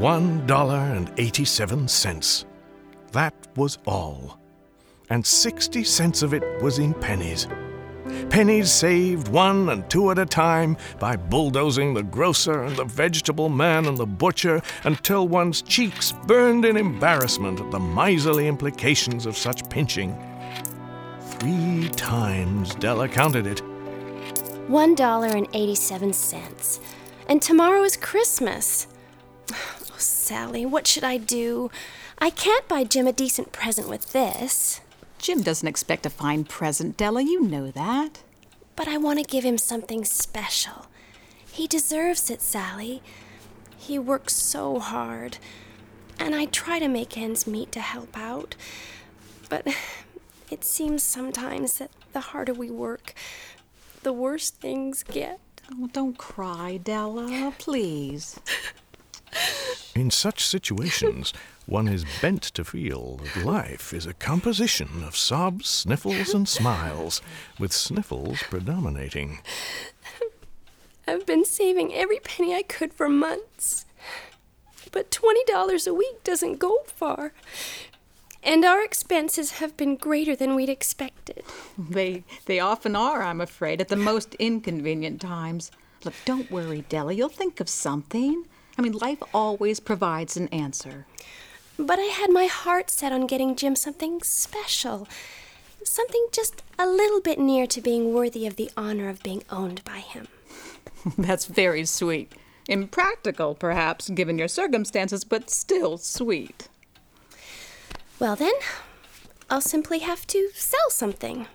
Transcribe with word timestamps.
$1.87. 0.00 2.44
That 3.12 3.34
was 3.54 3.76
all. 3.86 4.40
And 5.10 5.26
60 5.26 5.84
cents 5.84 6.22
of 6.22 6.32
it 6.32 6.42
was 6.62 6.78
in 6.78 6.94
pennies. 6.94 7.46
Pennies 8.30 8.72
saved 8.72 9.28
one 9.28 9.68
and 9.68 9.86
two 9.90 10.10
at 10.10 10.18
a 10.18 10.24
time 10.24 10.78
by 10.98 11.16
bulldozing 11.16 11.92
the 11.92 12.02
grocer 12.02 12.62
and 12.62 12.74
the 12.76 12.84
vegetable 12.84 13.50
man 13.50 13.84
and 13.84 13.98
the 13.98 14.06
butcher 14.06 14.62
until 14.84 15.28
one's 15.28 15.60
cheeks 15.60 16.14
burned 16.26 16.64
in 16.64 16.78
embarrassment 16.78 17.60
at 17.60 17.70
the 17.70 17.78
miserly 17.78 18.48
implications 18.48 19.26
of 19.26 19.36
such 19.36 19.68
pinching. 19.68 20.16
Three 21.20 21.90
times 21.90 22.74
Della 22.76 23.06
counted 23.06 23.46
it. 23.46 23.60
$1.87. 24.70 26.80
And 27.28 27.42
tomorrow 27.42 27.82
is 27.82 27.98
Christmas. 27.98 28.86
Sally, 30.00 30.64
what 30.66 30.86
should 30.86 31.04
I 31.04 31.16
do? 31.16 31.70
I 32.18 32.30
can't 32.30 32.68
buy 32.68 32.84
Jim 32.84 33.06
a 33.06 33.12
decent 33.12 33.52
present 33.52 33.88
with 33.88 34.12
this. 34.12 34.80
Jim 35.18 35.42
doesn't 35.42 35.68
expect 35.68 36.06
a 36.06 36.10
fine 36.10 36.44
present, 36.44 36.96
Della. 36.96 37.22
You 37.22 37.42
know 37.42 37.70
that. 37.70 38.22
But 38.76 38.88
I 38.88 38.96
want 38.96 39.18
to 39.18 39.24
give 39.24 39.44
him 39.44 39.58
something 39.58 40.04
special. 40.04 40.86
He 41.50 41.66
deserves 41.66 42.30
it, 42.30 42.40
Sally. 42.40 43.02
He 43.76 43.98
works 43.98 44.34
so 44.34 44.78
hard. 44.78 45.38
And 46.18 46.34
I 46.34 46.46
try 46.46 46.78
to 46.78 46.88
make 46.88 47.16
ends 47.18 47.46
meet 47.46 47.72
to 47.72 47.80
help 47.80 48.16
out. 48.16 48.54
But 49.48 49.66
it 50.50 50.64
seems 50.64 51.02
sometimes 51.02 51.78
that 51.78 51.90
the 52.12 52.20
harder 52.20 52.54
we 52.54 52.70
work, 52.70 53.14
the 54.02 54.12
worse 54.12 54.50
things 54.50 55.02
get. 55.02 55.40
Oh, 55.72 55.88
don't 55.92 56.18
cry, 56.18 56.78
Della, 56.82 57.52
please. 57.58 58.38
In 60.00 60.10
such 60.10 60.46
situations, 60.46 61.34
one 61.66 61.86
is 61.86 62.06
bent 62.22 62.42
to 62.54 62.64
feel 62.64 63.16
that 63.18 63.44
life 63.44 63.92
is 63.92 64.06
a 64.06 64.14
composition 64.14 65.04
of 65.04 65.14
sobs, 65.14 65.68
sniffles, 65.68 66.32
and 66.32 66.48
smiles, 66.48 67.20
with 67.58 67.70
sniffles 67.70 68.42
predominating. 68.44 69.40
I've 71.06 71.26
been 71.26 71.44
saving 71.44 71.92
every 71.92 72.18
penny 72.18 72.54
I 72.54 72.62
could 72.62 72.94
for 72.94 73.10
months. 73.10 73.84
But 74.90 75.10
$20 75.10 75.86
a 75.86 75.92
week 75.92 76.24
doesn't 76.24 76.58
go 76.58 76.78
far. 76.86 77.34
And 78.42 78.64
our 78.64 78.82
expenses 78.82 79.58
have 79.60 79.76
been 79.76 79.96
greater 79.96 80.34
than 80.34 80.54
we'd 80.54 80.70
expected. 80.70 81.44
They 81.76 82.24
they 82.46 82.58
often 82.58 82.96
are, 82.96 83.22
I'm 83.22 83.42
afraid, 83.42 83.82
at 83.82 83.88
the 83.88 83.96
most 83.96 84.34
inconvenient 84.36 85.20
times. 85.20 85.70
Look, 86.04 86.14
don't 86.24 86.50
worry, 86.50 86.86
Della. 86.88 87.12
You'll 87.12 87.28
think 87.28 87.60
of 87.60 87.68
something. 87.68 88.46
I 88.80 88.82
mean, 88.82 88.92
life 88.94 89.22
always 89.34 89.78
provides 89.78 90.38
an 90.38 90.48
answer. 90.48 91.04
But 91.78 91.98
I 91.98 92.04
had 92.04 92.30
my 92.30 92.46
heart 92.46 92.88
set 92.88 93.12
on 93.12 93.26
getting 93.26 93.54
Jim 93.54 93.76
something 93.76 94.22
special. 94.22 95.06
Something 95.84 96.28
just 96.32 96.62
a 96.78 96.86
little 96.86 97.20
bit 97.20 97.38
near 97.38 97.66
to 97.66 97.82
being 97.82 98.14
worthy 98.14 98.46
of 98.46 98.56
the 98.56 98.70
honor 98.78 99.10
of 99.10 99.22
being 99.22 99.42
owned 99.50 99.84
by 99.84 99.98
him. 99.98 100.28
That's 101.18 101.44
very 101.44 101.84
sweet. 101.84 102.32
Impractical, 102.70 103.54
perhaps, 103.54 104.08
given 104.08 104.38
your 104.38 104.48
circumstances, 104.48 105.24
but 105.24 105.50
still 105.50 105.98
sweet. 105.98 106.68
Well, 108.18 108.34
then, 108.34 108.54
I'll 109.50 109.60
simply 109.60 109.98
have 109.98 110.26
to 110.28 110.48
sell 110.54 110.88
something. 110.88 111.48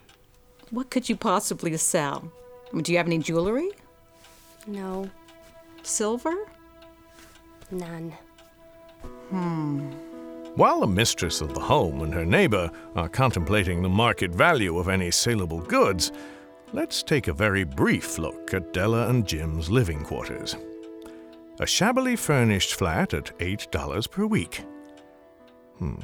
What 0.70 0.92
could 0.92 1.10
you 1.10 1.16
possibly 1.16 1.76
sell? 1.78 2.32
Do 2.80 2.92
you 2.92 3.00
have 3.00 3.08
any 3.08 3.18
jewelry? 3.18 3.72
No, 4.68 5.10
Silver? 5.82 6.36
None. 7.72 8.14
Hmm. 9.30 9.92
While 10.56 10.80
the 10.82 10.88
mistress 10.88 11.42
of 11.42 11.54
the 11.54 11.60
home 11.60 12.02
and 12.02 12.14
her 12.14 12.26
neighbor 12.26 12.72
are 12.96 13.10
contemplating 13.10 13.82
the 13.82 13.90
market 13.90 14.32
value 14.32 14.78
of 14.78 14.88
any 14.88 15.12
saleable 15.12 15.60
goods, 15.60 16.12
let's 16.72 17.04
take 17.04 17.28
a 17.28 17.34
very 17.34 17.66
brief 17.66 18.18
look 18.18 18.54
at 18.54 18.72
Della 18.72 19.10
and 19.10 19.28
Jim's 19.28 19.70
living 19.70 20.04
quarters. 20.04 20.56
A 21.60 21.66
shabbily 21.66 22.16
furnished 22.16 22.76
flat 22.76 23.14
at 23.14 23.38
$8 23.40 24.10
per 24.10 24.26
week. 24.26 24.64
Hmm. 25.78 25.96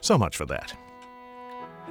So 0.00 0.18
much 0.18 0.36
for 0.36 0.46
that. 0.46 0.74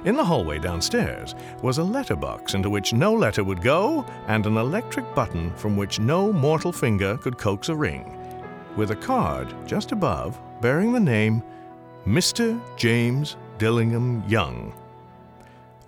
In 0.04 0.16
the 0.16 0.24
hallway 0.24 0.60
downstairs 0.60 1.34
was 1.60 1.78
a 1.78 1.84
letterbox 1.84 2.54
into 2.54 2.70
which 2.70 2.92
no 2.92 3.12
letter 3.12 3.42
would 3.42 3.62
go 3.62 4.04
and 4.28 4.46
an 4.46 4.56
electric 4.56 5.12
button 5.14 5.52
from 5.56 5.76
which 5.76 5.98
no 5.98 6.32
mortal 6.32 6.72
finger 6.72 7.16
could 7.16 7.36
coax 7.36 7.68
a 7.68 7.74
ring, 7.74 8.17
with 8.78 8.92
a 8.92 8.96
card 8.96 9.52
just 9.66 9.90
above 9.90 10.40
bearing 10.60 10.92
the 10.92 11.00
name 11.00 11.42
Mr. 12.06 12.60
James 12.76 13.36
Dillingham 13.58 14.22
Young. 14.28 14.72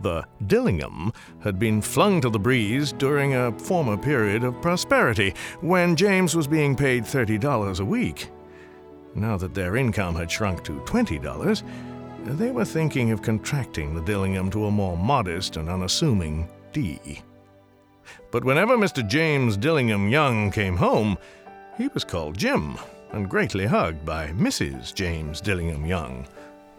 The 0.01 0.25
Dillingham 0.49 1.13
had 1.39 1.57
been 1.57 1.81
flung 1.81 2.21
to 2.21 2.29
the 2.29 2.39
breeze 2.41 2.91
during 2.93 3.35
a 3.37 3.53
former 3.53 3.97
period 3.97 4.43
of 4.43 4.61
prosperity 4.61 5.35
when 5.61 5.95
James 5.95 6.35
was 6.35 6.49
being 6.49 6.75
paid 6.75 7.05
$30 7.05 7.79
a 7.79 7.85
week. 7.85 8.31
Now 9.15 9.37
that 9.37 9.55
their 9.55 9.77
income 9.77 10.17
had 10.17 10.31
shrunk 10.31 10.65
to 10.65 10.81
$20, 10.81 11.63
they 12.25 12.51
were 12.51 12.65
thinking 12.65 13.13
of 13.13 13.23
contracting 13.23 13.95
the 13.95 14.03
Dillingham 14.03 14.51
to 14.51 14.67
a 14.67 14.71
more 14.71 14.97
modest 14.97 15.57
and 15.57 15.69
unassuming 15.69 16.49
D. 16.73 17.23
But 18.31 18.45
whenever 18.45 18.77
Mr. 18.77 19.07
James 19.07 19.57
Dillingham 19.57 20.09
Young 20.09 20.51
came 20.51 20.77
home, 20.77 21.19
he 21.81 21.89
was 21.89 22.05
called 22.05 22.37
Jim 22.37 22.77
and 23.13 23.29
greatly 23.29 23.67
hugged 23.67 24.05
by 24.05 24.29
Mrs. 24.29 24.95
James 24.95 25.41
Dillingham 25.41 25.87
Young, 25.87 26.27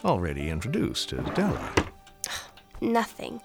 already 0.06 0.50
introduced 0.50 1.12
as 1.14 1.26
Della. 1.32 1.74
Nothing. 2.80 3.42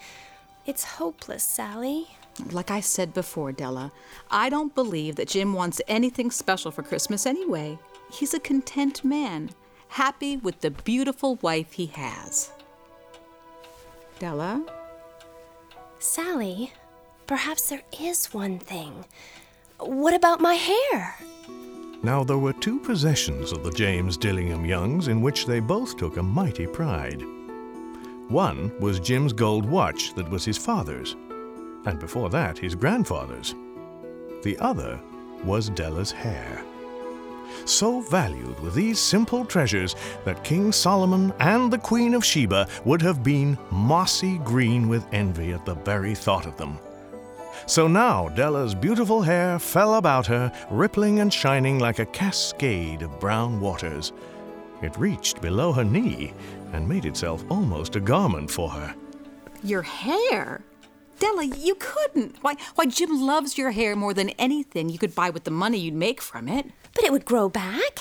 It's 0.67 0.85
hopeless, 0.85 1.43
Sally. 1.43 2.09
Like 2.51 2.71
I 2.71 2.81
said 2.81 3.15
before, 3.15 3.53
Della, 3.53 3.91
I 4.31 4.51
don't 4.51 4.75
believe 4.75 5.17
that 5.17 5.29
Jim 5.29 5.55
wants 5.55 5.81
anything 5.89 6.31
special 6.31 6.71
for 6.71 6.83
Christmas 6.83 7.25
anyway. 7.25 7.79
He's 8.13 8.35
a 8.35 8.41
content 8.41 9.05
man, 9.05 9.51
happy 9.89 10.37
with 10.37 10.61
the 10.61 10.71
beautiful 10.71 11.37
wife 11.37 11.73
he 11.73 11.87
has. 11.87 12.53
Della? 14.19 14.65
Sally, 15.99 16.73
perhaps 17.27 17.71
there 17.71 17.83
is 17.99 18.27
one 18.35 18.59
thing. 18.59 19.07
What 19.79 20.15
about 20.15 20.41
my 20.41 20.55
hair? 20.55 21.15
Now, 22.03 22.25
there 22.25 22.39
were 22.39 22.55
two 22.55 22.79
possessions 22.81 23.53
of 23.53 23.63
the 23.63 23.71
James 23.71 24.17
Dillingham 24.17 24.65
Youngs 24.65 25.09
in 25.09 25.21
which 25.21 25.45
they 25.45 25.61
both 25.61 25.97
took 25.97 26.17
a 26.17 26.23
mighty 26.23 26.67
pride. 26.67 27.23
One 28.29 28.73
was 28.81 29.01
Jim's 29.01 29.35
gold 29.35 29.67
watch 29.67 30.15
that 30.15 30.29
was 30.31 30.45
his 30.45 30.57
father's, 30.57 31.15
and 31.85 31.99
before 31.99 32.31
that, 32.31 32.57
his 32.57 32.75
grandfather's. 32.75 33.55
The 34.43 34.57
other 34.61 34.99
was 35.45 35.69
Della's 35.69 36.11
hair. 36.11 36.63
So 37.67 38.01
valued 38.01 38.59
were 38.61 38.71
these 38.71 38.99
simple 38.99 39.45
treasures 39.45 39.95
that 40.25 40.43
King 40.43 40.73
Solomon 40.73 41.35
and 41.39 41.71
the 41.71 41.79
Queen 41.79 42.15
of 42.15 42.25
Sheba 42.25 42.67
would 42.85 43.03
have 43.03 43.23
been 43.23 43.59
mossy 43.71 44.39
green 44.39 44.89
with 44.89 45.07
envy 45.13 45.53
at 45.53 45.67
the 45.67 45.75
very 45.75 46.15
thought 46.15 46.47
of 46.47 46.57
them. 46.57 46.79
So 47.65 47.89
now 47.89 48.29
Della's 48.29 48.75
beautiful 48.75 49.23
hair 49.23 49.59
fell 49.59 49.95
about 49.95 50.27
her, 50.27 50.53
rippling 50.71 51.21
and 51.21 51.33
shining 51.33 51.79
like 51.79 51.99
a 51.99 52.07
cascade 52.07 53.03
of 53.03 53.19
brown 53.19 53.61
waters. 53.61 54.13
It 54.83 54.97
reached 54.99 55.41
below 55.41 55.73
her 55.73 55.85
knee 55.85 56.35
and 56.73 56.87
made 56.89 57.07
itself 57.07 57.45
almost 57.51 57.97
a 57.97 58.01
garment 58.01 58.51
for 58.51 58.69
her. 58.69 58.95
Your 59.63 59.83
hair? 59.83 60.63
Della, 61.19 61.45
you 61.45 61.77
couldn't. 61.77 62.37
Why, 62.43 62.57
why, 62.75 62.85
Jim 62.87 63.23
loves 63.23 63.57
your 63.57 63.71
hair 63.71 63.97
more 63.97 64.13
than 64.13 64.31
anything 64.31 64.91
you 64.91 64.99
could 64.99 65.15
buy 65.15 65.31
with 65.31 65.45
the 65.45 65.51
money 65.51 65.79
you'd 65.79 65.95
make 65.95 66.21
from 66.21 66.47
it. 66.47 66.67
But 66.95 67.05
it 67.05 67.13
would 67.13 67.25
grow 67.25 67.49
back, 67.49 68.01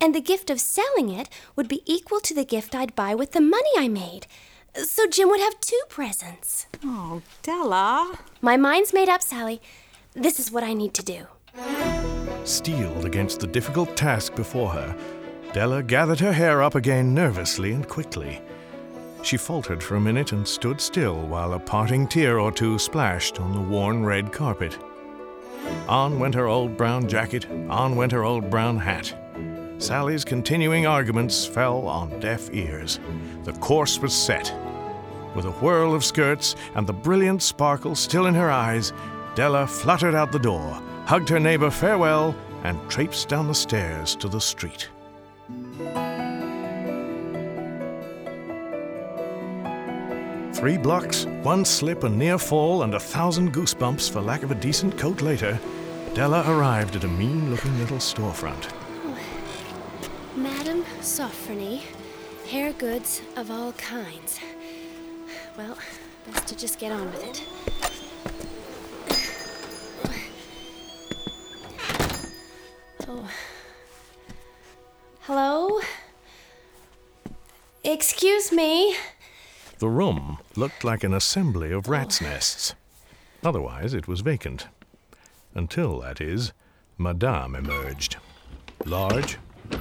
and 0.00 0.14
the 0.14 0.20
gift 0.20 0.48
of 0.48 0.60
selling 0.60 1.10
it 1.10 1.28
would 1.56 1.68
be 1.68 1.82
equal 1.84 2.20
to 2.20 2.34
the 2.34 2.44
gift 2.44 2.74
I'd 2.74 2.94
buy 2.94 3.14
with 3.14 3.32
the 3.32 3.40
money 3.40 3.70
I 3.76 3.88
made. 3.88 4.26
So 4.76 5.06
Jim 5.06 5.28
would 5.28 5.40
have 5.40 5.60
two 5.60 5.80
presents. 5.88 6.66
Oh, 6.84 7.22
Della. 7.42 8.18
My 8.42 8.56
mind's 8.56 8.92
made 8.92 9.08
up, 9.08 9.22
Sally. 9.22 9.60
This 10.14 10.40
is 10.40 10.50
what 10.50 10.64
I 10.64 10.74
need 10.74 10.94
to 10.94 11.04
do. 11.04 11.26
Steeled 12.44 13.04
against 13.04 13.40
the 13.40 13.46
difficult 13.46 13.96
task 13.96 14.34
before 14.34 14.70
her, 14.70 14.96
Della 15.52 15.82
gathered 15.82 16.20
her 16.20 16.32
hair 16.32 16.62
up 16.62 16.74
again 16.74 17.14
nervously 17.14 17.72
and 17.72 17.88
quickly. 17.88 18.40
She 19.22 19.36
faltered 19.36 19.82
for 19.82 19.96
a 19.96 20.00
minute 20.00 20.32
and 20.32 20.46
stood 20.46 20.80
still 20.80 21.20
while 21.26 21.54
a 21.54 21.58
parting 21.58 22.08
tear 22.08 22.38
or 22.40 22.52
two 22.52 22.78
splashed 22.78 23.40
on 23.40 23.54
the 23.54 23.60
worn 23.60 24.04
red 24.04 24.32
carpet. 24.32 24.76
On 25.88 26.18
went 26.18 26.34
her 26.34 26.46
old 26.46 26.76
brown 26.76 27.08
jacket, 27.08 27.46
on 27.70 27.96
went 27.96 28.12
her 28.12 28.24
old 28.24 28.50
brown 28.50 28.76
hat. 28.78 29.14
Sally's 29.78 30.24
continuing 30.24 30.86
arguments 30.86 31.46
fell 31.46 31.86
on 31.88 32.20
deaf 32.20 32.50
ears. 32.52 33.00
The 33.44 33.52
course 33.54 33.98
was 33.98 34.14
set. 34.14 34.52
With 35.34 35.46
a 35.46 35.50
whirl 35.50 35.94
of 35.94 36.04
skirts 36.04 36.54
and 36.74 36.86
the 36.86 36.92
brilliant 36.92 37.42
sparkle 37.42 37.94
still 37.94 38.26
in 38.26 38.34
her 38.34 38.50
eyes, 38.50 38.92
Della 39.34 39.66
fluttered 39.66 40.14
out 40.14 40.30
the 40.30 40.38
door, 40.38 40.80
hugged 41.06 41.28
her 41.28 41.40
neighbor 41.40 41.70
farewell, 41.70 42.34
and 42.62 42.78
traipsed 42.88 43.28
down 43.28 43.48
the 43.48 43.54
stairs 43.54 44.14
to 44.16 44.28
the 44.28 44.40
street. 44.40 44.88
Three 50.54 50.78
blocks, 50.78 51.26
one 51.42 51.64
slip 51.64 52.04
a 52.04 52.08
near 52.08 52.38
fall, 52.38 52.84
and 52.84 52.94
a 52.94 53.00
thousand 53.00 53.52
goosebumps 53.52 54.10
for 54.10 54.22
lack 54.22 54.44
of 54.44 54.50
a 54.52 54.54
decent 54.54 54.96
coat 54.96 55.20
later, 55.20 55.58
Della 56.14 56.44
arrived 56.48 56.94
at 56.94 57.04
a 57.04 57.08
mean 57.08 57.50
looking 57.50 57.76
little 57.80 57.98
storefront. 57.98 58.72
Oh, 59.04 59.18
Madame 60.36 60.84
Sofronie, 61.00 61.82
hair 62.48 62.72
goods 62.72 63.20
of 63.36 63.50
all 63.50 63.72
kinds. 63.72 64.38
Well, 65.56 65.78
best 66.32 66.48
to 66.48 66.56
just 66.56 66.80
get 66.80 66.90
on 66.90 67.06
with 67.12 67.24
it. 67.24 67.42
Oh. 73.06 73.30
Hello? 75.20 75.80
Excuse 77.84 78.50
me. 78.50 78.96
The 79.78 79.88
room 79.88 80.38
looked 80.56 80.82
like 80.82 81.04
an 81.04 81.14
assembly 81.14 81.70
of 81.70 81.88
rats' 81.88 82.20
oh. 82.20 82.24
nests. 82.24 82.74
Otherwise, 83.44 83.94
it 83.94 84.08
was 84.08 84.22
vacant. 84.22 84.66
Until, 85.54 86.00
that 86.00 86.20
is, 86.20 86.52
Madame 86.98 87.54
emerged. 87.54 88.16
Large, 88.84 89.38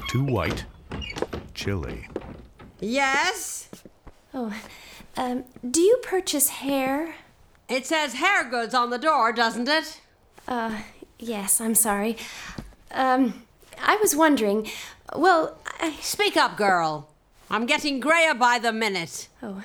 too 0.08 0.24
white, 0.24 0.66
chilly. 1.56 2.08
Yes? 2.80 3.70
Oh, 4.36 4.54
um, 5.18 5.46
do 5.70 5.82
you 5.82 5.98
purchase 6.04 6.50
hair? 6.50 7.16
It 7.70 7.86
says 7.86 8.14
hair 8.16 8.44
goods 8.50 8.74
on 8.74 8.90
the 8.90 8.98
door, 8.98 9.32
doesn't 9.32 9.68
it? 9.68 10.02
Uh, 10.48 10.80
yes, 11.20 11.62
I'm 11.62 11.76
sorry. 11.76 12.18
Um, 12.92 13.44
I 13.82 13.96
was 13.98 14.16
wondering. 14.16 14.70
Well, 15.16 15.58
I. 15.80 15.94
Speak 16.02 16.38
up, 16.38 16.58
girl. 16.58 17.10
I'm 17.50 17.66
getting 17.66 18.00
grayer 18.00 18.34
by 18.34 18.60
the 18.60 18.74
minute. 18.74 19.30
Oh. 19.42 19.64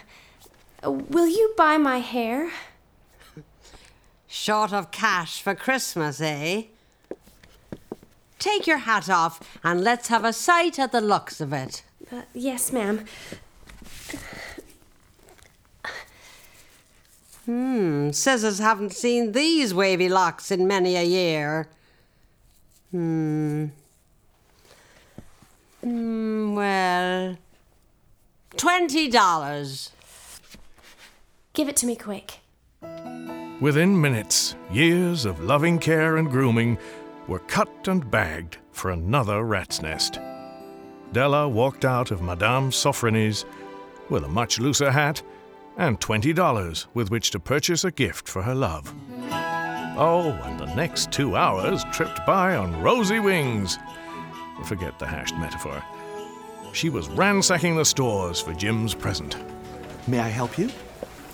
Will 0.85 1.27
you 1.27 1.55
buy 1.56 1.77
my 1.77 1.99
hair? 1.99 2.50
Short 4.27 4.73
of 4.73 4.91
cash 4.91 5.41
for 5.43 5.55
Christmas, 5.55 6.21
eh? 6.21 6.65
Take 8.39 8.67
your 8.67 8.79
hat 8.79 9.09
off 9.11 9.59
and 9.65 9.83
let's 9.83 10.09
have 10.09 10.25
a 10.25 10.33
sight 10.33 10.79
at 10.79 10.93
the 10.93 11.00
looks 11.00 11.41
of 11.41 11.53
it. 11.53 11.83
Uh, 12.12 12.23
yes, 12.35 12.73
ma'am. 12.73 13.05
Hmm, 17.49 18.11
scissors 18.11 18.59
haven't 18.59 18.93
seen 18.93 19.33
these 19.33 19.73
wavy 19.73 20.11
locks 20.11 20.50
in 20.50 20.67
many 20.67 20.97
a 20.97 21.03
year. 21.03 21.67
Hmm. 22.91 23.69
Hmm, 25.83 26.55
well. 26.55 27.39
Twenty 28.59 29.09
dollars. 29.09 29.93
Give 31.55 31.71
it 31.71 31.77
to 31.77 31.87
me 31.87 31.97
quick. 31.97 32.41
Within 33.62 33.99
minutes, 33.99 34.55
years 34.71 35.25
of 35.25 35.43
loving 35.43 35.79
care 35.79 36.19
and 36.19 36.31
grooming 36.31 36.77
were 37.29 37.39
cut 37.39 37.89
and 37.89 38.11
bagged 38.11 38.59
for 38.73 38.91
another 38.91 39.43
rat's 39.43 39.81
nest. 39.81 40.21
Della 41.12 41.49
walked 41.49 41.87
out 41.87 42.11
of 42.11 42.21
Madame 42.21 42.71
Sofronie's 42.71 43.47
with 44.11 44.25
a 44.25 44.29
much 44.29 44.59
looser 44.59 44.91
hat 44.91 45.23
and 45.78 46.00
$20 46.00 46.86
with 46.92 47.10
which 47.10 47.30
to 47.30 47.40
purchase 47.40 47.84
a 47.84 47.90
gift 47.90 48.28
for 48.28 48.42
her 48.42 48.54
love. 48.54 48.92
Oh, 50.00 50.30
and 50.44 50.60
the 50.60 50.72
next 50.75 51.10
two 51.10 51.36
hours 51.36 51.82
tripped 51.92 52.25
by 52.26 52.56
on 52.56 52.82
rosy 52.82 53.19
wings. 53.19 53.78
Forget 54.64 54.98
the 54.98 55.06
hashed 55.06 55.36
metaphor. 55.36 55.82
She 56.72 56.90
was 56.90 57.08
ransacking 57.08 57.76
the 57.76 57.84
stores 57.84 58.40
for 58.40 58.52
Jim's 58.54 58.94
present. 58.94 59.36
May 60.06 60.19
I 60.20 60.28
help 60.28 60.58
you? 60.58 60.70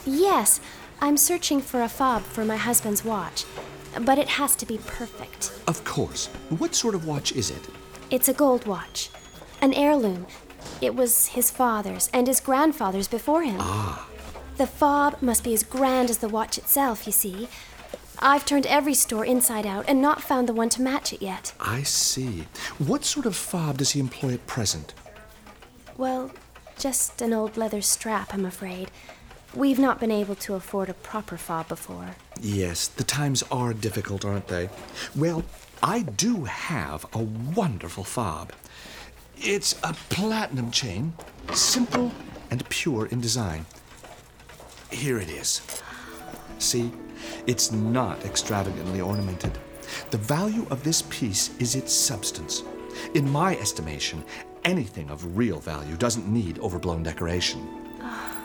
Yes, 0.07 0.61
I'm 1.01 1.17
searching 1.17 1.61
for 1.61 1.83
a 1.83 1.89
fob 1.89 2.23
for 2.23 2.45
my 2.45 2.57
husband's 2.57 3.05
watch, 3.05 3.45
but 4.03 4.19
it 4.19 4.29
has 4.29 4.55
to 4.57 4.67
be 4.67 4.79
perfect. 4.79 5.53
Of 5.67 5.85
course. 5.85 6.29
What 6.59 6.75
sort 6.75 6.95
of 6.95 7.07
watch 7.07 7.33
is 7.33 7.51
it? 7.51 7.69
It's 8.11 8.29
a 8.29 8.35
gold 8.35 8.67
watch, 8.67 9.11
an 9.61 9.75
heirloom. 9.75 10.27
It 10.81 10.95
was 10.95 11.29
his 11.29 11.51
father's 11.51 12.09
and 12.13 12.27
his 12.27 12.41
grandfather's 12.41 13.09
before 13.09 13.43
him. 13.43 13.57
Ah. 13.61 14.07
The 14.57 14.67
fob 14.67 15.21
must 15.21 15.43
be 15.43 15.53
as 15.53 15.65
grand 15.65 16.11
as 16.11 16.19
the 16.19 16.29
watch 16.29 16.59
itself, 16.59 17.07
you 17.07 17.13
see. 17.13 17.49
I've 18.21 18.47
turned 18.47 18.67
every 18.67 18.95
store 18.95 19.25
inside 19.25 19.67
out 19.67 19.85
and 19.89 20.01
not 20.01 20.23
found 20.23 20.49
the 20.49 20.55
one 20.55 20.69
to 20.71 20.83
match 20.83 21.13
it 21.13 21.21
yet. 21.21 21.53
I 21.59 21.83
see. 21.83 22.47
What 22.79 23.05
sort 23.05 23.27
of 23.27 23.35
fob 23.35 23.79
does 23.79 23.91
he 23.91 24.01
employ 24.01 24.35
at 24.35 24.47
present? 24.47 24.95
Well, 25.97 26.31
just 26.79 27.21
an 27.21 27.33
old 27.33 27.57
leather 27.57 27.83
strap, 27.83 28.33
I'm 28.33 28.45
afraid. 28.45 28.91
We've 29.55 29.79
not 29.79 30.01
been 30.01 30.11
able 30.11 30.37
to 30.37 30.55
afford 30.55 30.89
a 30.89 30.95
proper 30.95 31.37
fob 31.37 31.69
before. 31.69 32.17
Yes, 32.41 32.87
the 32.89 33.05
times 33.05 33.43
are 33.51 33.73
difficult, 33.73 34.25
aren't 34.25 34.49
they? 34.49 34.69
Well, 35.17 35.45
I 35.83 36.03
do 36.03 36.45
have 36.45 37.07
a 37.13 37.19
wonderful 37.19 38.05
fob. 38.05 38.53
It's 39.37 39.75
a 39.83 39.95
platinum 40.09 40.71
chain, 40.71 41.13
simple 41.53 42.13
and 42.51 42.69
pure 42.69 43.07
in 43.07 43.21
design. 43.21 43.67
Here 44.95 45.19
it 45.19 45.29
is. 45.29 45.61
See, 46.59 46.93
it's 47.49 47.73
not 47.73 48.25
extravagantly 48.25 49.01
ornamented. 49.01 49.59
The 50.11 50.19
value 50.19 50.67
of 50.71 50.85
this 50.85 51.03
piece 51.03 51.55
is 51.59 51.75
its 51.75 51.93
substance. 51.93 52.63
In 53.15 53.29
my 53.29 53.57
estimation, 53.57 54.25
anything 54.65 55.11
of 55.11 55.37
real 55.37 55.59
value 55.59 55.97
doesn't 55.97 56.29
need 56.29 56.61
overblown 56.61 57.03
decoration. 57.03 57.69
Ah, 58.01 58.37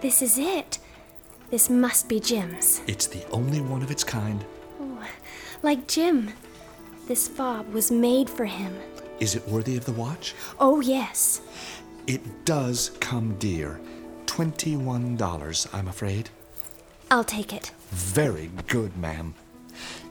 this 0.00 0.22
is 0.22 0.38
it. 0.38 0.78
This 1.50 1.68
must 1.68 2.08
be 2.08 2.20
Jim's. 2.20 2.80
It's 2.86 3.08
the 3.08 3.28
only 3.30 3.60
one 3.60 3.82
of 3.82 3.90
its 3.90 4.04
kind. 4.04 4.44
Oh, 4.80 5.04
like 5.62 5.88
Jim. 5.88 6.30
This 7.08 7.26
fob 7.26 7.72
was 7.72 7.90
made 7.90 8.30
for 8.30 8.44
him. 8.44 8.72
Is 9.18 9.34
it 9.34 9.46
worthy 9.48 9.76
of 9.76 9.84
the 9.84 9.92
watch? 9.92 10.34
Oh, 10.60 10.80
yes. 10.80 11.40
It 12.06 12.44
does 12.44 12.90
come 13.00 13.34
dear. 13.38 13.80
$21, 14.34 15.72
I'm 15.72 15.86
afraid. 15.86 16.28
I'll 17.08 17.22
take 17.22 17.52
it. 17.52 17.70
Very 17.90 18.50
good, 18.66 18.96
ma'am. 18.96 19.32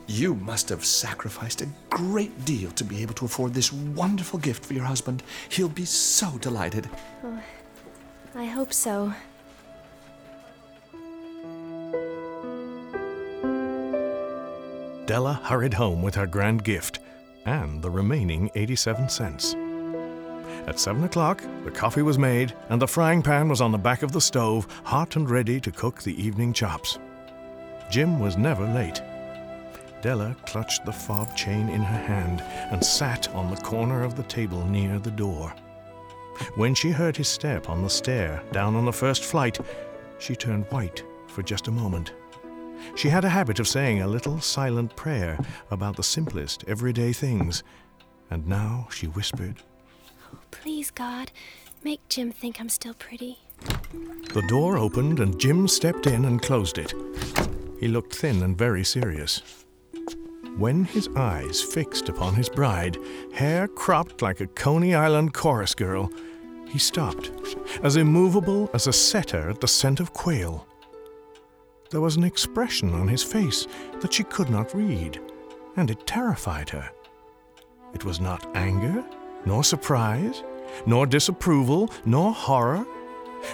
You 0.06 0.34
must 0.34 0.70
have 0.70 0.82
sacrificed 0.82 1.60
a 1.60 1.68
great 1.90 2.46
deal 2.46 2.70
to 2.70 2.84
be 2.84 3.02
able 3.02 3.12
to 3.16 3.26
afford 3.26 3.52
this 3.52 3.70
wonderful 3.70 4.38
gift 4.38 4.64
for 4.64 4.72
your 4.72 4.84
husband. 4.84 5.22
He'll 5.50 5.68
be 5.68 5.84
so 5.84 6.38
delighted. 6.38 6.88
Oh, 7.22 7.38
I 8.34 8.46
hope 8.46 8.72
so. 8.72 9.12
Della 15.04 15.34
hurried 15.44 15.74
home 15.74 16.00
with 16.00 16.14
her 16.14 16.26
grand 16.26 16.64
gift 16.64 16.98
and 17.44 17.82
the 17.82 17.90
remaining 17.90 18.50
87 18.54 19.10
cents. 19.10 19.54
At 20.66 20.80
seven 20.80 21.04
o'clock, 21.04 21.42
the 21.64 21.70
coffee 21.70 22.02
was 22.02 22.18
made 22.18 22.54
and 22.70 22.80
the 22.80 22.88
frying 22.88 23.22
pan 23.22 23.48
was 23.48 23.60
on 23.60 23.70
the 23.70 23.78
back 23.78 24.02
of 24.02 24.12
the 24.12 24.20
stove, 24.20 24.66
hot 24.84 25.16
and 25.16 25.28
ready 25.28 25.60
to 25.60 25.70
cook 25.70 26.02
the 26.02 26.20
evening 26.22 26.54
chops. 26.54 26.98
Jim 27.90 28.18
was 28.18 28.38
never 28.38 28.66
late. 28.66 29.02
Della 30.00 30.34
clutched 30.46 30.84
the 30.84 30.92
fob 30.92 31.36
chain 31.36 31.68
in 31.68 31.82
her 31.82 32.02
hand 32.06 32.40
and 32.72 32.84
sat 32.84 33.28
on 33.34 33.50
the 33.50 33.60
corner 33.60 34.04
of 34.04 34.16
the 34.16 34.22
table 34.24 34.64
near 34.66 34.98
the 34.98 35.10
door. 35.10 35.54
When 36.56 36.74
she 36.74 36.90
heard 36.90 37.16
his 37.16 37.28
step 37.28 37.68
on 37.68 37.82
the 37.82 37.90
stair 37.90 38.42
down 38.50 38.74
on 38.74 38.86
the 38.86 38.92
first 38.92 39.22
flight, 39.22 39.58
she 40.18 40.34
turned 40.34 40.64
white 40.70 41.04
for 41.28 41.42
just 41.42 41.68
a 41.68 41.72
moment. 41.72 42.12
She 42.96 43.08
had 43.08 43.24
a 43.24 43.30
habit 43.30 43.60
of 43.60 43.68
saying 43.68 44.00
a 44.02 44.06
little 44.06 44.40
silent 44.40 44.96
prayer 44.96 45.38
about 45.70 45.96
the 45.96 46.02
simplest 46.02 46.64
everyday 46.66 47.12
things, 47.12 47.62
and 48.30 48.46
now 48.46 48.88
she 48.90 49.06
whispered, 49.06 49.62
Please, 50.62 50.90
God, 50.90 51.30
make 51.82 52.00
Jim 52.08 52.32
think 52.32 52.60
I'm 52.60 52.68
still 52.68 52.94
pretty. 52.94 53.38
The 54.32 54.44
door 54.48 54.76
opened 54.76 55.20
and 55.20 55.38
Jim 55.38 55.68
stepped 55.68 56.06
in 56.06 56.24
and 56.24 56.40
closed 56.42 56.78
it. 56.78 56.94
He 57.78 57.88
looked 57.88 58.14
thin 58.14 58.42
and 58.42 58.56
very 58.56 58.84
serious. 58.84 59.64
When 60.56 60.84
his 60.84 61.08
eyes 61.16 61.62
fixed 61.62 62.08
upon 62.08 62.34
his 62.34 62.48
bride, 62.48 62.96
hair 63.34 63.68
cropped 63.68 64.22
like 64.22 64.40
a 64.40 64.46
Coney 64.46 64.94
Island 64.94 65.34
chorus 65.34 65.74
girl, 65.74 66.10
he 66.68 66.78
stopped, 66.78 67.30
as 67.82 67.96
immovable 67.96 68.70
as 68.72 68.86
a 68.86 68.92
setter 68.92 69.50
at 69.50 69.60
the 69.60 69.68
scent 69.68 70.00
of 70.00 70.12
quail. 70.12 70.66
There 71.90 72.00
was 72.00 72.16
an 72.16 72.24
expression 72.24 72.92
on 72.94 73.08
his 73.08 73.22
face 73.22 73.66
that 74.00 74.12
she 74.12 74.24
could 74.24 74.50
not 74.50 74.74
read, 74.74 75.20
and 75.76 75.90
it 75.90 76.06
terrified 76.06 76.70
her. 76.70 76.90
It 77.92 78.04
was 78.04 78.20
not 78.20 78.46
anger, 78.56 79.04
nor 79.44 79.64
surprise, 79.64 80.42
nor 80.86 81.06
disapproval, 81.06 81.90
nor 82.04 82.32
horror, 82.32 82.86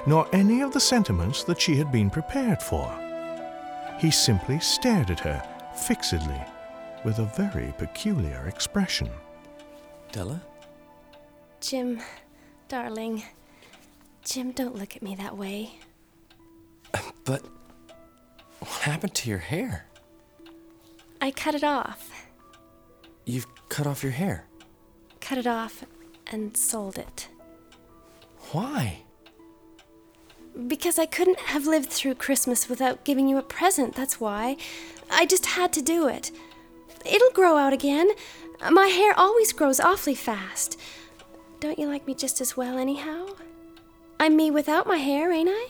nor 0.07 0.29
any 0.33 0.61
of 0.63 0.73
the 0.73 0.81
sentiments 0.81 1.45
that 1.45 1.61
she 1.61 1.77
had 1.77 1.91
been 1.91 2.11
prepared 2.11 2.63
for. 2.63 2.89
He 3.99 4.11
simply 4.11 4.61
stared 4.61 5.11
at 5.11 5.21
her 5.21 5.43
fixedly 5.75 6.41
with 7.05 7.19
a 7.19 7.25
very 7.37 7.75
peculiar 7.79 8.47
expression. 8.47 9.11
Della? 10.13 10.41
Jim, 11.61 12.01
darling. 12.69 13.23
Jim, 14.25 14.53
don't 14.53 14.77
look 14.77 14.97
at 14.97 15.03
me 15.03 15.15
that 15.17 15.37
way. 15.37 15.79
But 17.25 17.45
what 18.59 18.71
happened 18.83 19.15
to 19.15 19.29
your 19.29 19.39
hair? 19.39 19.87
I 21.21 21.31
cut 21.31 21.55
it 21.55 21.65
off. 21.65 22.11
You've 23.27 23.47
cut 23.69 23.87
off 23.87 24.03
your 24.03 24.13
hair. 24.13 24.47
Cut 25.31 25.39
it 25.39 25.47
off 25.47 25.85
and 26.27 26.57
sold 26.57 26.99
it. 26.99 27.29
Why? 28.51 29.03
Because 30.67 30.99
I 30.99 31.07
couldn't 31.07 31.39
have 31.39 31.69
lived 31.69 31.89
through 31.89 32.17
Christmas 32.17 32.69
without 32.69 33.05
giving 33.05 33.29
you 33.29 33.37
a 33.39 33.43
present, 33.43 33.95
that's 33.95 34.19
why. 34.19 34.57
I 35.09 35.27
just 35.27 35.47
had 35.47 35.73
to 35.75 35.83
do 35.83 36.09
it. 36.09 36.33
It'll 37.07 37.31
grow 37.31 37.57
out 37.57 37.73
again. 37.73 38.11
My 38.73 38.89
hair 38.89 39.15
always 39.17 39.53
grows 39.53 39.79
awfully 39.79 40.17
fast. 40.17 40.77
Don't 41.61 41.79
you 41.79 41.87
like 41.87 42.09
me 42.09 42.15
just 42.17 42.41
as 42.41 42.57
well, 42.57 42.77
anyhow? 42.77 43.29
I'm 44.19 44.35
me 44.35 44.51
without 44.51 44.89
my 44.89 44.97
hair, 44.97 45.31
ain't 45.31 45.51
I? 45.53 45.69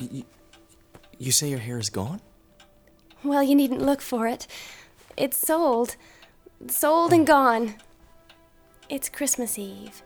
You, 0.00 0.24
you 1.18 1.30
say 1.30 1.50
your 1.50 1.60
hair 1.60 1.78
is 1.78 1.88
gone? 1.88 2.20
Well, 3.22 3.44
you 3.44 3.54
needn't 3.54 3.80
look 3.80 4.00
for 4.00 4.26
it. 4.26 4.48
It's 5.16 5.38
sold. 5.38 5.94
Sold 6.66 7.12
and 7.12 7.26
gone. 7.26 7.74
It's 8.88 9.08
Christmas 9.08 9.58
Eve. 9.58 10.02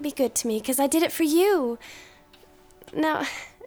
Be 0.00 0.10
good 0.10 0.34
to 0.36 0.46
me, 0.48 0.60
'cause 0.60 0.80
I 0.80 0.86
did 0.86 1.02
it 1.02 1.12
for 1.12 1.22
you. 1.22 1.78
Now, 2.92 3.26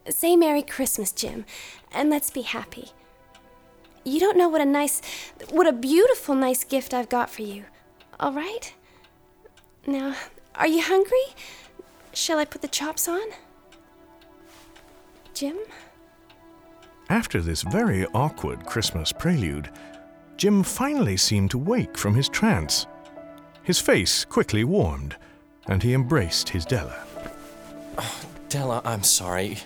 say 0.10 0.36
Merry 0.36 0.64
Christmas, 0.64 1.12
Jim, 1.12 1.46
and 1.92 2.10
let's 2.10 2.30
be 2.30 2.42
happy. 2.42 2.92
You 4.04 4.20
don't 4.20 4.38
know 4.38 4.50
what 4.50 4.62
a 4.62 4.66
nice, 4.66 5.02
what 5.50 5.68
a 5.68 5.74
beautiful, 5.74 6.34
nice 6.36 6.64
gift 6.64 6.94
I've 6.94 7.10
got 7.10 7.30
for 7.30 7.42
you. 7.42 7.66
All 8.20 8.32
right? 8.32 8.74
Now, 9.86 10.16
are 10.56 10.68
you 10.68 10.82
hungry? 10.82 11.36
Shall 12.14 12.40
I 12.40 12.46
put 12.46 12.62
the 12.62 12.68
chops 12.68 13.08
on? 13.08 13.30
Jim? 15.34 15.58
After 17.10 17.42
this 17.42 17.62
very 17.62 18.06
awkward 18.08 18.66
Christmas 18.66 19.12
prelude, 19.12 19.70
Jim 20.38 20.62
finally 20.62 21.18
seemed 21.18 21.50
to 21.52 21.58
wake 21.58 21.98
from 21.98 22.14
his 22.14 22.30
trance. 22.30 22.86
His 23.64 23.80
face 23.80 24.24
quickly 24.24 24.64
warmed, 24.64 25.16
and 25.68 25.82
he 25.82 25.94
embraced 25.94 26.50
his 26.50 26.64
Della. 26.64 27.04
Della, 28.48 28.82
I'm 28.86 29.04
sorry. 29.04 29.58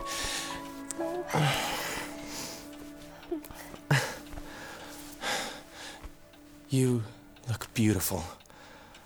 You 6.69 7.03
look 7.49 7.71
beautiful. 7.73 8.23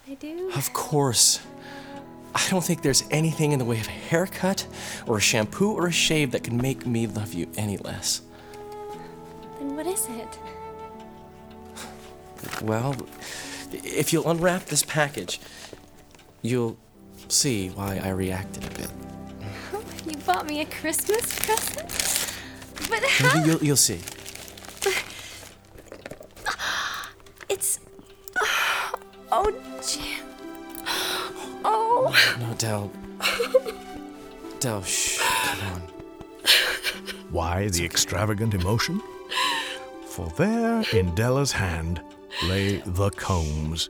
I 0.07 0.13
do. 0.13 0.51
Of 0.55 0.71
course. 0.73 1.39
I 2.35 2.47
don't 2.51 2.63
think 2.63 2.83
there's 2.83 3.03
anything 3.09 3.53
in 3.53 3.59
the 3.59 3.65
way 3.65 3.79
of 3.79 3.87
a 3.87 3.91
haircut 3.91 4.67
or 5.07 5.17
a 5.17 5.21
shampoo 5.21 5.71
or 5.71 5.87
a 5.87 5.91
shave 5.91 6.29
that 6.31 6.43
can 6.43 6.57
make 6.57 6.85
me 6.85 7.07
love 7.07 7.33
you 7.33 7.47
any 7.57 7.77
less. 7.77 8.21
Then 9.57 9.75
what 9.75 9.87
is 9.87 10.05
it? 10.11 10.39
Well, 12.63 12.95
if 13.71 14.11
you'll 14.13 14.29
unwrap 14.29 14.65
this 14.65 14.83
package, 14.83 15.39
you'll 16.41 16.77
see 17.27 17.69
why 17.69 17.99
I 18.03 18.09
reacted 18.09 18.63
a 18.65 18.69
bit. 18.69 18.91
You 20.05 20.17
bought 20.17 20.45
me 20.45 20.61
a 20.61 20.65
Christmas 20.65 21.33
present? 21.39 21.89
But 22.89 23.01
Maybe 23.01 23.07
how? 23.07 23.43
you'll, 23.43 23.63
you'll 23.63 23.75
see. 23.75 23.99
It's. 27.49 27.79
Oh, 29.31 29.51
Jim. 29.87 30.25
Oh. 31.67 32.13
No, 32.39 32.53
Del. 32.53 32.91
Del, 34.59 34.83
shh. 34.83 35.17
Come 35.19 35.73
on. 35.73 35.81
Why 37.31 37.67
the 37.69 37.83
extravagant 37.83 38.53
emotion? 38.53 39.01
For 40.05 40.29
there 40.37 40.83
in 40.93 41.15
Della's 41.15 41.51
hand 41.53 42.01
lay 42.43 42.77
the 42.85 43.09
combs. 43.11 43.89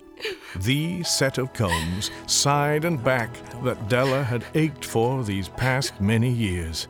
The 0.58 1.04
set 1.04 1.38
of 1.38 1.54
combs, 1.54 2.12
side 2.28 2.86
and 2.86 3.04
back, 3.04 3.30
that 3.64 3.90
Della 3.90 4.24
had 4.24 4.46
ached 4.54 4.86
for 4.86 5.24
these 5.24 5.50
past 5.50 6.00
many 6.00 6.32
years. 6.32 6.88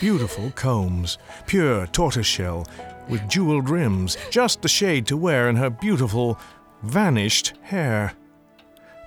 Beautiful 0.00 0.50
combs, 0.52 1.18
pure 1.46 1.86
tortoiseshell, 1.88 2.66
with 3.08 3.28
jeweled 3.28 3.68
rims, 3.68 4.16
just 4.30 4.62
the 4.62 4.68
shade 4.68 5.06
to 5.06 5.16
wear 5.16 5.48
in 5.48 5.56
her 5.56 5.70
beautiful, 5.70 6.38
vanished 6.82 7.54
hair. 7.62 8.14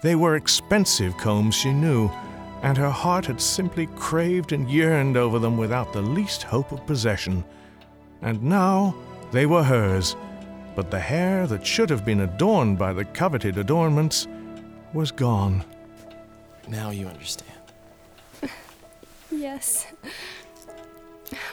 They 0.03 0.15
were 0.15 0.35
expensive 0.35 1.17
combs, 1.17 1.55
she 1.55 1.71
knew, 1.71 2.11
and 2.61 2.77
her 2.77 2.89
heart 2.89 3.25
had 3.25 3.41
simply 3.41 3.87
craved 3.87 4.51
and 4.51 4.69
yearned 4.69 5.17
over 5.17 5.39
them 5.39 5.57
without 5.57 5.93
the 5.93 6.01
least 6.01 6.43
hope 6.43 6.71
of 6.71 6.85
possession. 6.85 7.43
And 8.21 8.41
now 8.43 8.95
they 9.31 9.45
were 9.45 9.63
hers, 9.63 10.15
but 10.75 10.89
the 10.91 10.99
hair 10.99 11.47
that 11.47 11.65
should 11.65 11.89
have 11.89 12.03
been 12.05 12.21
adorned 12.21 12.77
by 12.77 12.93
the 12.93 13.05
coveted 13.05 13.57
adornments 13.57 14.27
was 14.93 15.11
gone. 15.11 15.63
Now 16.67 16.89
you 16.89 17.07
understand. 17.07 17.49
Yes. 19.31 19.87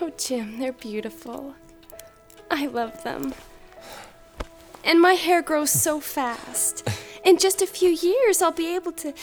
Oh, 0.00 0.12
Jim, 0.18 0.58
they're 0.58 0.72
beautiful. 0.72 1.54
I 2.50 2.66
love 2.66 3.02
them. 3.04 3.32
And 4.84 5.00
my 5.00 5.14
hair 5.14 5.40
grows 5.40 5.70
so 5.70 5.98
fast. 6.16 6.86
In 7.24 7.38
just 7.38 7.62
a 7.62 7.66
few 7.66 7.88
years, 7.90 8.42
I'll 8.42 8.52
be 8.52 8.74
able 8.74 8.92
to. 8.92 9.14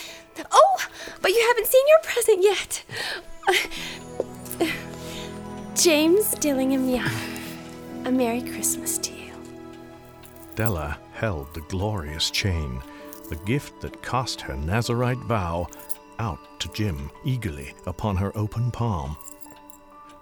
Oh, 0.52 0.78
but 1.22 1.32
you 1.32 1.46
haven't 1.48 1.68
seen 1.68 1.84
your 1.88 2.00
present 2.04 2.44
yet. 2.44 2.84
James 5.76 6.32
Dillingham 6.36 6.90
Young. 6.90 7.12
A 8.06 8.12
Merry 8.12 8.42
Christmas 8.42 8.98
to 9.00 9.12
you. 9.12 9.17
Della 10.58 10.98
held 11.14 11.54
the 11.54 11.62
glorious 11.62 12.32
chain, 12.32 12.82
the 13.30 13.36
gift 13.36 13.80
that 13.82 14.02
cost 14.02 14.42
her 14.42 14.56
Nazarite 14.56 15.20
vow, 15.20 15.68
out 16.18 16.60
to 16.60 16.68
Jim 16.70 17.12
eagerly 17.24 17.76
upon 17.86 18.18
her 18.18 18.36
open 18.36 18.72
palm. 18.72 19.16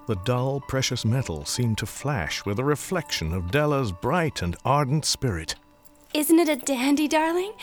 The 0.07 0.17
dull, 0.25 0.59
precious 0.67 1.05
metal 1.05 1.45
seemed 1.45 1.77
to 1.77 1.85
flash 1.85 2.45
with 2.45 2.59
a 2.59 2.65
reflection 2.65 3.31
of 3.31 3.49
Della's 3.49 3.93
bright 3.93 4.41
and 4.41 4.57
ardent 4.65 5.05
spirit. 5.05 5.55
Isn't 6.13 6.39
it 6.39 6.49
a 6.49 6.57
dandy, 6.57 7.07
darling? 7.07 7.53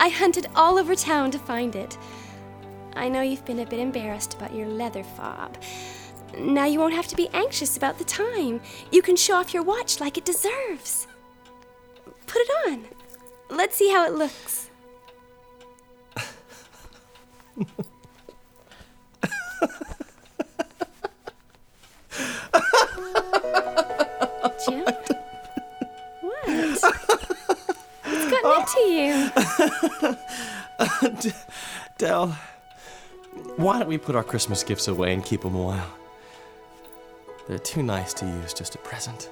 I 0.00 0.08
hunted 0.08 0.46
all 0.54 0.78
over 0.78 0.94
town 0.94 1.30
to 1.32 1.38
find 1.38 1.76
it. 1.76 1.98
I 2.96 3.10
know 3.10 3.20
you've 3.20 3.44
been 3.44 3.60
a 3.60 3.66
bit 3.66 3.80
embarrassed 3.80 4.32
about 4.32 4.54
your 4.54 4.68
leather 4.68 5.04
fob. 5.04 5.58
Now 6.38 6.64
you 6.64 6.78
won't 6.78 6.94
have 6.94 7.08
to 7.08 7.16
be 7.16 7.28
anxious 7.34 7.76
about 7.76 7.98
the 7.98 8.04
time. 8.04 8.62
You 8.90 9.02
can 9.02 9.14
show 9.14 9.34
off 9.34 9.52
your 9.52 9.62
watch 9.62 10.00
like 10.00 10.16
it 10.16 10.24
deserves. 10.24 11.06
Put 12.34 12.42
it 12.42 12.50
on. 12.66 12.84
Let's 13.48 13.76
see 13.76 13.90
how 13.90 14.06
it 14.06 14.14
looks. 14.14 14.70
Jim? 24.66 24.84
What? 26.22 26.48
What's 26.48 26.80
gotten 28.30 28.50
oh. 28.50 28.58
into 28.60 28.80
you? 31.22 31.32
Dell, 31.98 32.36
why 33.54 33.78
don't 33.78 33.86
we 33.86 33.96
put 33.96 34.16
our 34.16 34.24
Christmas 34.24 34.64
gifts 34.64 34.88
away 34.88 35.14
and 35.14 35.24
keep 35.24 35.42
them 35.42 35.54
a 35.54 35.62
while? 35.62 35.94
They're 37.46 37.58
too 37.60 37.84
nice 37.84 38.12
to 38.14 38.26
use 38.26 38.52
just 38.52 38.74
a 38.74 38.78
present. 38.78 39.30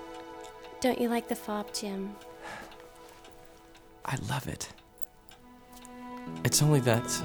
Don't 0.80 1.00
you 1.00 1.08
like 1.08 1.26
the 1.26 1.34
fob, 1.34 1.74
Jim? 1.74 2.14
I 4.04 4.16
love 4.28 4.48
it. 4.48 4.68
It's 6.44 6.62
only 6.62 6.80
that. 6.80 7.22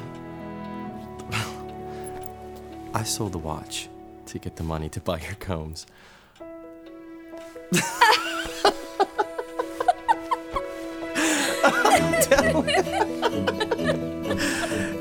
I 2.94 3.04
sold 3.04 3.34
the 3.34 3.38
watch 3.38 3.90
to 4.28 4.40
get 4.40 4.56
the 4.56 4.64
money 4.64 4.90
to 4.90 5.00
buy 5.00 5.20
your 5.20 5.36
combs. 5.36 5.86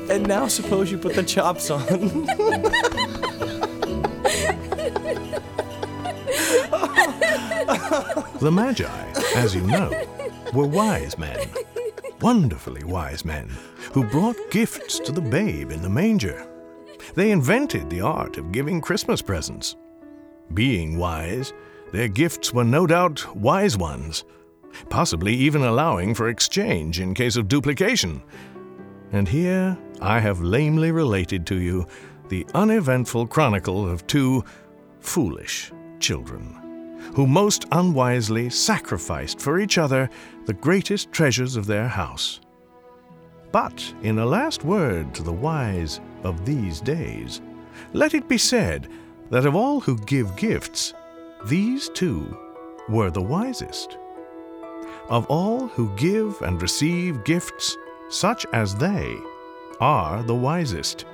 and 0.09 0.27
now 0.27 0.47
suppose 0.47 0.91
you 0.91 0.97
put 0.97 1.15
the 1.15 1.23
chops 1.23 1.69
on. 1.69 1.85
The 8.39 8.51
Magi, 8.51 8.85
as 9.35 9.55
you 9.55 9.61
know, 9.61 9.91
were 10.53 10.67
wise 10.67 11.17
men, 11.17 11.36
wonderfully 12.21 12.83
wise 12.83 13.23
men, 13.25 13.49
who 13.93 14.03
brought 14.03 14.51
gifts 14.51 14.99
to 14.99 15.11
the 15.11 15.21
babe 15.21 15.71
in 15.71 15.81
the 15.81 15.89
manger. 15.89 16.47
They 17.15 17.31
invented 17.31 17.89
the 17.89 18.01
art 18.01 18.37
of 18.37 18.51
giving 18.51 18.81
Christmas 18.81 19.21
presents. 19.21 19.75
Being 20.53 20.97
wise, 20.97 21.53
their 21.91 22.07
gifts 22.07 22.53
were 22.53 22.63
no 22.63 22.87
doubt 22.87 23.35
wise 23.35 23.77
ones, 23.77 24.25
possibly 24.89 25.33
even 25.33 25.63
allowing 25.63 26.13
for 26.13 26.29
exchange 26.29 26.99
in 26.99 27.13
case 27.13 27.35
of 27.35 27.47
duplication. 27.47 28.21
And 29.11 29.27
here 29.27 29.77
I 30.01 30.19
have 30.19 30.41
lamely 30.41 30.91
related 30.91 31.45
to 31.47 31.55
you 31.55 31.85
the 32.29 32.45
uneventful 32.53 33.27
chronicle 33.27 33.89
of 33.89 34.05
two 34.07 34.43
foolish 34.99 35.71
children, 35.99 36.59
who 37.13 37.27
most 37.27 37.65
unwisely 37.71 38.49
sacrificed 38.49 39.39
for 39.39 39.59
each 39.59 39.77
other 39.77 40.09
the 40.45 40.53
greatest 40.53 41.11
treasures 41.11 41.55
of 41.55 41.65
their 41.65 41.87
house. 41.87 42.39
But 43.51 43.93
in 44.03 44.19
a 44.19 44.25
last 44.25 44.63
word 44.63 45.13
to 45.15 45.23
the 45.23 45.33
wise 45.33 45.99
of 46.23 46.45
these 46.45 46.81
days, 46.81 47.41
let 47.93 48.13
it 48.13 48.27
be 48.27 48.37
said 48.37 48.89
that 49.29 49.45
of 49.45 49.55
all 49.55 49.79
who 49.79 49.97
give 49.99 50.35
gifts, 50.35 50.93
these 51.45 51.89
two 51.89 52.37
were 52.89 53.11
the 53.11 53.21
wisest. 53.21 53.97
Of 55.09 55.25
all 55.27 55.67
who 55.67 55.95
give 55.95 56.41
and 56.41 56.61
receive 56.61 57.23
gifts 57.23 57.77
such 58.09 58.45
as 58.53 58.75
they 58.75 59.17
are 59.79 60.23
the 60.23 60.35
wisest. 60.35 61.05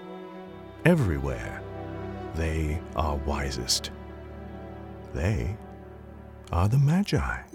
Everywhere 0.85 1.61
they 2.35 2.79
are 2.95 3.17
wisest. 3.17 3.91
They 5.13 5.55
are 6.53 6.67
the 6.67 6.77
Magi. 6.77 7.52